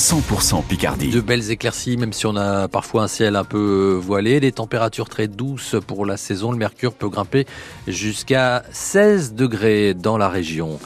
[0.00, 1.10] 100% Picardie.
[1.10, 4.40] De belles éclaircies, même si on a parfois un ciel un peu voilé.
[4.40, 6.52] Des températures très douces pour la saison.
[6.52, 7.46] Le mercure peut grimper
[7.86, 10.80] jusqu'à 16 degrés dans la région.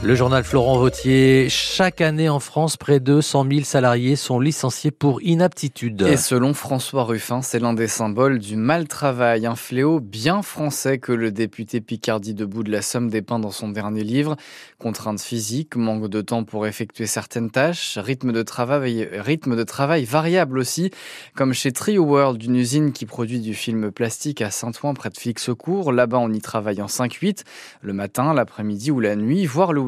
[0.00, 4.92] Le journal Florent Vautier, chaque année en France, près de 100 000 salariés sont licenciés
[4.92, 6.02] pour inaptitude.
[6.02, 11.10] Et selon François Ruffin, c'est l'un des symboles du mal-travail, un fléau bien français que
[11.10, 14.36] le député Picardie debout de la Somme dépeint dans son dernier livre.
[14.78, 20.04] Contraintes physiques, manque de temps pour effectuer certaines tâches, rythme de travail, rythme de travail
[20.04, 20.92] variable aussi,
[21.34, 25.18] comme chez Trio World, une usine qui produit du film plastique à Saint-Ouen près de
[25.18, 25.90] Fixecourt.
[25.90, 27.42] Là-bas, on y travaille en 5-8,
[27.82, 29.87] le matin, l'après-midi ou la nuit, voire le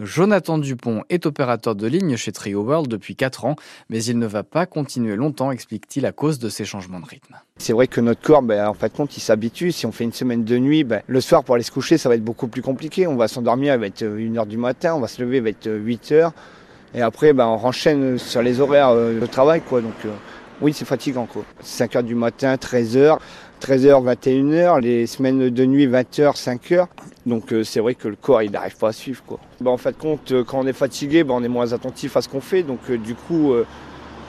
[0.00, 3.56] Jonathan Dupont est opérateur de ligne chez Trio World depuis 4 ans,
[3.88, 7.36] mais il ne va pas continuer longtemps, explique-t-il, à cause de ces changements de rythme.
[7.58, 9.72] C'est vrai que notre corps, ben, en fait, compte, il s'habitue.
[9.72, 12.08] Si on fait une semaine de nuit, ben, le soir pour aller se coucher, ça
[12.08, 13.06] va être beaucoup plus compliqué.
[13.06, 15.48] On va s'endormir, il va être 1h du matin, on va se lever, il va
[15.50, 16.30] être 8h.
[16.94, 19.60] Et après, ben, on renchaîne sur les horaires de travail.
[19.60, 19.80] Quoi.
[19.80, 20.10] Euh,
[20.60, 21.26] oui, c'est fatigant.
[21.26, 21.44] Quoi.
[21.64, 23.18] 5h du matin, 13h.
[23.60, 26.86] 13h, 21h, les semaines de nuit, 20h, 5h.
[27.26, 29.22] Donc euh, c'est vrai que le corps, il n'arrive pas à suivre.
[29.26, 29.38] Quoi.
[29.60, 32.22] Ben, en fait, compte, euh, quand on est fatigué, ben, on est moins attentif à
[32.22, 32.62] ce qu'on fait.
[32.62, 33.52] Donc euh, du coup,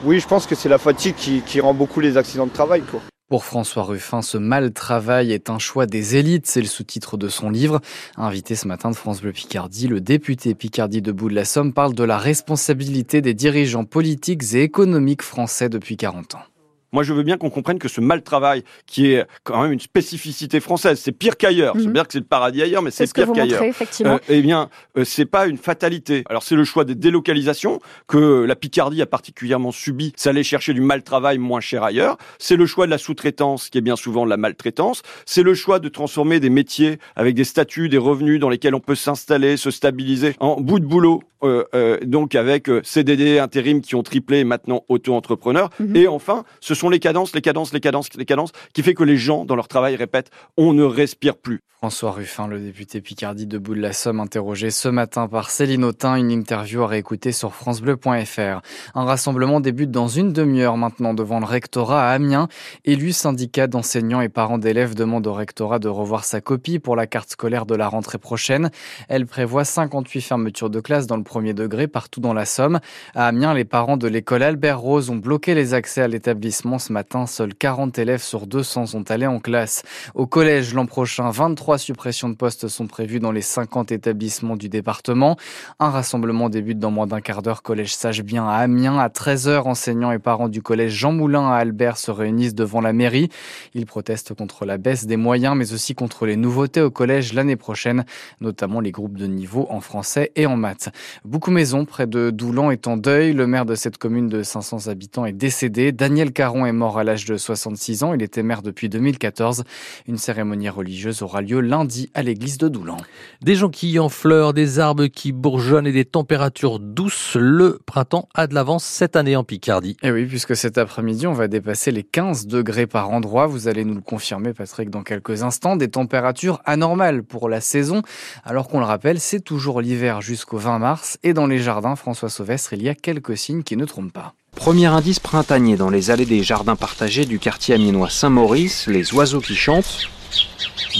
[0.04, 2.82] oui, je pense que c'est la fatigue qui, qui, rend beaucoup les accidents de travail.
[2.82, 3.00] Quoi.
[3.30, 7.28] Pour François Ruffin, ce mal travail est un choix des élites, c'est le sous-titre de
[7.28, 7.80] son livre.
[8.16, 11.94] Invité ce matin de France Bleu Picardie, le député Picardie debout de la Somme parle
[11.94, 16.49] de la responsabilité des dirigeants politiques et économiques français depuis 40 ans.
[16.92, 19.80] Moi, je veux bien qu'on comprenne que ce mal travail, qui est quand même une
[19.80, 21.76] spécificité française, c'est pire qu'ailleurs.
[21.76, 21.82] Mhm.
[21.82, 23.62] C'est bien que c'est le paradis ailleurs, mais c'est ce que pire vous qu'ailleurs.
[23.62, 24.14] effectivement.
[24.14, 26.24] Euh, eh bien, euh, c'est pas une fatalité.
[26.28, 30.12] Alors, c'est le choix des délocalisations que la Picardie a particulièrement subi.
[30.16, 32.16] C'est aller chercher du mal travail moins cher ailleurs.
[32.38, 35.02] C'est le choix de la sous-traitance, qui est bien souvent de la maltraitance.
[35.26, 38.80] C'est le choix de transformer des métiers avec des statuts, des revenus dans lesquels on
[38.80, 41.22] peut s'installer, se stabiliser en bout de boulot.
[41.42, 45.70] Euh, euh, donc avec CDD, intérim qui ont triplé, et maintenant auto-entrepreneurs.
[45.78, 45.96] Mhm.
[45.96, 49.04] Et enfin, ce sont les cadences, les cadences, les cadences, les cadences, qui fait que
[49.04, 51.60] les gens, dans leur travail, répètent, on ne respire plus.
[51.82, 56.16] François Ruffin, le député Picardie debout de la Somme, interrogé ce matin par Céline Autain,
[56.16, 58.60] une interview à réécouter sur francebleu.fr.
[58.94, 62.48] Un rassemblement débute dans une demi-heure maintenant devant le rectorat à Amiens.
[62.84, 67.06] Élus, syndicats d'enseignants et parents d'élèves demandent au rectorat de revoir sa copie pour la
[67.06, 68.70] carte scolaire de la rentrée prochaine.
[69.08, 72.80] Elle prévoit 58 fermetures de classes dans le premier degré partout dans la Somme.
[73.14, 76.92] À Amiens, les parents de l'école Albert Rose ont bloqué les accès à l'établissement ce
[76.92, 77.26] matin.
[77.26, 79.82] Seuls 40 élèves sur 200 sont allés en classe.
[80.14, 84.68] Au collège, l'an prochain, 23 suppressions de postes sont prévues dans les 50 établissements du
[84.68, 85.36] département.
[85.78, 87.62] Un rassemblement débute dans moins d'un quart d'heure.
[87.62, 88.98] Collège Sage-Bien à Amiens.
[88.98, 92.92] À 13h, enseignants et parents du collège Jean Moulin à Albert se réunissent devant la
[92.92, 93.28] mairie.
[93.74, 97.56] Ils protestent contre la baisse des moyens, mais aussi contre les nouveautés au collège l'année
[97.56, 98.04] prochaine,
[98.40, 100.90] notamment les groupes de niveau en français et en maths.
[101.24, 103.32] Boucou-Maison, près de Doulan, est en deuil.
[103.32, 105.92] Le maire de cette commune de 500 habitants est décédé.
[105.92, 108.14] Daniel Caron est mort à l'âge de 66 ans.
[108.14, 109.64] Il était maire depuis 2014.
[110.06, 112.96] Une cérémonie religieuse aura lieu lundi à l'église de Doulan.
[113.42, 117.36] Des jonquilles en fleurs, des arbres qui bourgeonnent et des températures douces.
[117.38, 119.96] Le printemps a de l'avance cette année en Picardie.
[120.02, 123.46] Et oui, puisque cet après-midi, on va dépasser les 15 degrés par endroit.
[123.46, 125.76] Vous allez nous le confirmer, Patrick, dans quelques instants.
[125.76, 128.02] Des températures anormales pour la saison.
[128.44, 131.18] Alors qu'on le rappelle, c'est toujours l'hiver jusqu'au 20 mars.
[131.22, 134.34] Et dans les jardins, François Sauvestre, il y a quelques signes qui ne trompent pas.
[134.56, 139.40] Premier indice printanier dans les allées des jardins partagés du quartier amiénois Saint-Maurice, les oiseaux
[139.40, 140.08] qui chantent.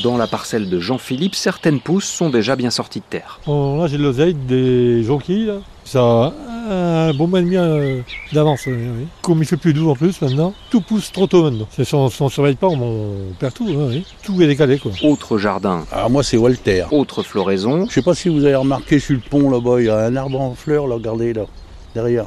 [0.05, 3.41] Dans la parcelle de Jean-Philippe, certaines pousses sont déjà bien sorties de terre.
[3.47, 5.47] Bon, là, j'ai de l'oseille, des jonquilles.
[5.47, 5.55] Là.
[5.85, 6.33] Ça a
[7.09, 8.01] un bon mois et demi euh,
[8.33, 8.63] d'avance.
[8.67, 9.07] oui, oui.
[9.21, 11.67] Comme il fait plus doux en plus maintenant, tout pousse trop tôt maintenant.
[11.73, 13.67] Si on ne surveille pas, on perd tout.
[13.69, 14.05] hein, oui.
[14.23, 14.79] Tout est décalé.
[14.79, 14.93] Quoi.
[15.03, 16.85] Autre jardin, Alors moi c'est Walter.
[16.93, 17.87] autre floraison.
[17.89, 20.17] Je sais pas si vous avez remarqué sur le pont là-bas, il y a un
[20.17, 21.43] arbre en fleurs, là, regardez là,
[21.95, 22.27] derrière.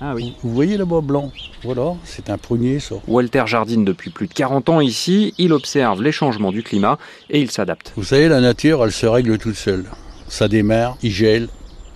[0.00, 0.34] Ah oui.
[0.42, 1.30] Vous voyez là-bas blanc
[1.62, 2.94] Voilà, c'est un prunier ça.
[3.06, 7.40] Walter jardine depuis plus de 40 ans ici, il observe les changements du climat et
[7.40, 7.92] il s'adapte.
[7.96, 9.84] Vous savez, la nature, elle se règle toute seule.
[10.26, 11.48] Ça démarre, il gèle,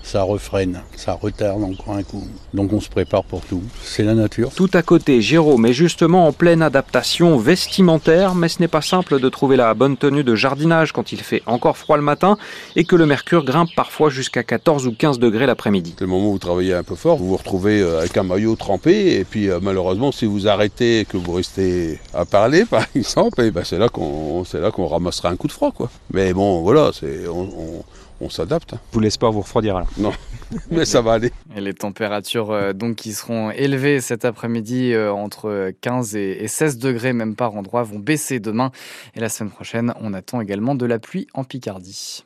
[0.04, 2.22] ça refreine, ça retarde encore un coup.
[2.52, 3.62] Donc on se prépare pour tout.
[3.82, 4.50] C'est la nature.
[4.54, 9.18] Tout à côté, Jérôme est justement en pleine adaptation vestimentaire, mais ce n'est pas simple
[9.18, 12.36] de trouver la bonne tenue de jardinage quand il fait encore froid le matin
[12.76, 15.94] et que le mercure grimpe parfois jusqu'à 14 ou 15 degrés l'après-midi.
[15.98, 18.22] C'est le moment où vous travaillez un peu fort, vous vous retrouvez euh, avec un
[18.24, 22.64] maillot trempé, et puis euh, malheureusement, si vous arrêtez et que vous restez à parler,
[22.70, 25.90] par exemple, eh ben, c'est là qu'on ramassera un coup de froid, quoi.
[26.12, 27.84] Mais bon, voilà, c'est on, on-
[28.24, 28.74] on s'adapte.
[28.92, 30.12] Vous laissez pas vous refroidir alors Non,
[30.70, 31.30] mais ça va aller.
[31.54, 36.48] Et les températures euh, donc qui seront élevées cet après-midi euh, entre 15 et, et
[36.48, 38.70] 16 degrés même par endroit vont baisser demain.
[39.14, 42.24] Et la semaine prochaine, on attend également de la pluie en Picardie.